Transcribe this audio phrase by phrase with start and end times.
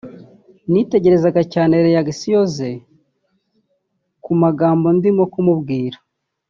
[0.71, 2.71] nitegerezaga cyane réactions ze
[4.23, 5.97] ku magambo ndimo kumubwira